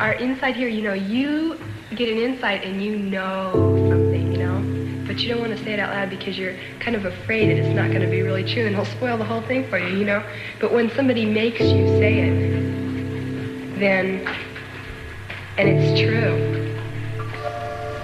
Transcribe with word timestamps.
Our 0.00 0.14
inside 0.14 0.56
here, 0.56 0.68
you 0.68 0.80
know, 0.80 0.94
you 0.94 1.60
get 1.94 2.08
an 2.08 2.16
insight 2.16 2.64
and 2.64 2.82
you 2.82 2.96
know 2.96 3.52
something, 3.90 4.32
you 4.32 4.38
know, 4.38 5.06
but 5.06 5.18
you 5.20 5.28
don't 5.28 5.40
want 5.42 5.54
to 5.54 5.62
say 5.62 5.74
it 5.74 5.78
out 5.78 5.90
loud 5.90 6.08
because 6.08 6.38
you're 6.38 6.56
kind 6.78 6.96
of 6.96 7.04
afraid 7.04 7.50
that 7.50 7.58
it's 7.58 7.76
not 7.76 7.88
going 7.88 8.00
to 8.00 8.06
be 8.06 8.22
really 8.22 8.42
true 8.42 8.64
and 8.64 8.72
it'll 8.72 8.86
spoil 8.86 9.18
the 9.18 9.26
whole 9.26 9.42
thing 9.42 9.68
for 9.68 9.76
you, 9.76 9.98
you 9.98 10.06
know. 10.06 10.24
But 10.58 10.72
when 10.72 10.88
somebody 10.92 11.26
makes 11.26 11.60
you 11.60 11.86
say 11.98 12.18
it, 12.18 13.78
then, 13.78 14.26
and 15.58 15.68
it's 15.68 16.00
true, 16.00 16.48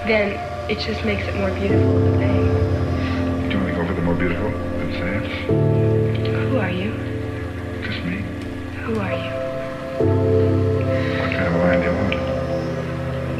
then 0.07 0.33
it 0.71 0.79
just 0.79 1.03
makes 1.03 1.27
it 1.27 1.35
more 1.37 1.51
beautiful 1.53 2.19
thing. 2.19 3.49
Do 3.49 3.57
you 3.57 3.65
want 3.65 3.69
to 3.69 3.75
go 3.75 3.87
for 3.87 3.95
the 3.95 4.03
more 4.03 4.15
beautiful 4.15 4.51
than 4.51 4.93
say 4.93 5.17
it? 5.17 6.27
Who 6.51 6.59
are 6.59 6.71
you? 6.71 6.93
Just 7.83 8.05
me. 8.05 8.21
Who 8.83 9.01
are 9.01 9.15
you? 9.15 9.46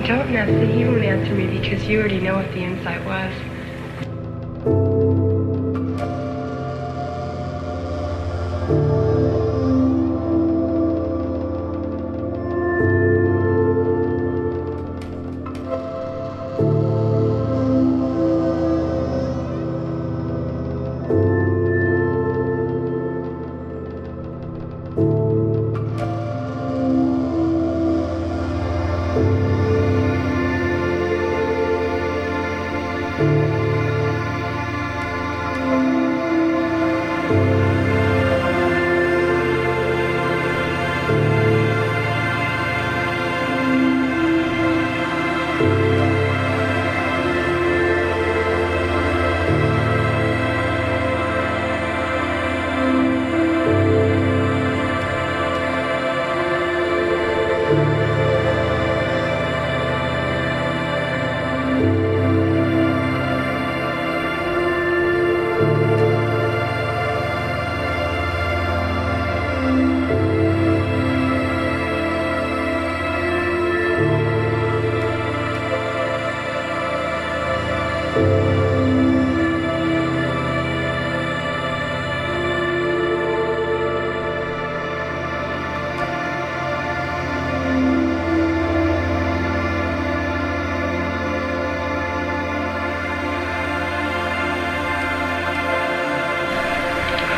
Don't 0.06 0.37
answer. 0.37 0.65
He 0.65 0.84
won't 0.84 1.02
answer 1.02 1.34
me 1.34 1.48
because 1.48 1.88
you 1.88 1.98
already 1.98 2.20
know 2.20 2.37
what 2.37 2.52
the 2.52 2.62
insight 2.62 3.05
was. 3.05 3.34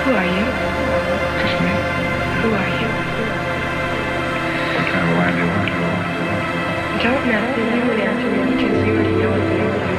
Who 0.09 0.15
are 0.15 0.25
you? 0.25 0.41
Just 1.37 1.61
me. 1.61 1.69
Who 2.41 2.55
are 2.55 2.67
you? 2.67 2.89
What 4.73 4.87
kind 4.89 5.05
of 5.05 5.11
a 5.11 5.19
line 5.19 5.37
do 5.37 5.43
you 5.43 5.49
want? 5.53 5.69
Don't 7.03 7.27
with 7.55 7.75
you 7.75 7.91
and 7.91 8.01
answer 8.01 8.31
me 8.31 8.57
because 8.57 8.87
you 8.87 8.95
already 8.95 9.13
know 9.21 9.29
what 9.29 9.45
the 9.45 9.59
insight 9.61 9.99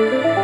was. 0.00 0.14
Our 0.14 0.39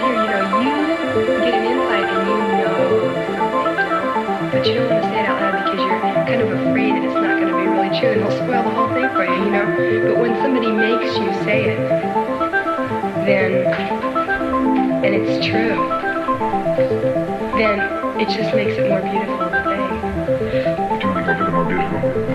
here, 0.00 0.14
you 0.14 0.28
know, 0.28 0.40
you 0.52 1.40
get 1.44 1.54
an 1.54 1.64
insight 1.64 2.08
and 2.10 2.26
you 2.28 2.36
know 2.58 3.14
something, 3.76 4.50
but 4.50 4.66
you 4.66 4.74
don't 4.74 4.88
want 4.90 5.02
to 5.02 5.08
say 5.08 5.20
it 5.20 5.26
out 5.26 5.40
loud 5.40 5.64
because 5.64 5.80
you're 5.80 6.00
kind 6.00 6.42
of 6.42 6.50
afraid 6.52 6.96
that 6.96 7.04
it's 7.04 7.14
not 7.14 7.38
going 7.40 7.48
to 7.48 7.56
be 7.56 7.66
really 7.66 7.90
true 7.98 8.10
and 8.10 8.20
it'll 8.20 8.32
spoil 8.32 8.62
the 8.62 8.70
whole 8.70 8.92
thing 8.94 9.08
for 9.10 9.24
you, 9.24 9.44
you 9.44 9.50
know. 9.50 9.66
But 10.06 10.18
when 10.18 10.34
somebody 10.42 10.70
makes 10.70 11.16
you 11.16 11.32
say 11.44 11.76
it, 11.76 11.78
then, 13.24 13.66
and 15.04 15.14
it's 15.14 15.46
true, 15.46 15.76
then 17.56 17.80
it 18.20 18.28
just 18.28 18.54
makes 18.54 18.76
it 18.78 18.88
more 18.88 19.02
beautiful 19.02 19.48
thing. 19.50 19.90
More 21.52 21.64
beautiful 21.64 22.25